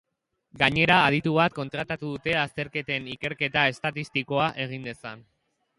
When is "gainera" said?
0.61-0.95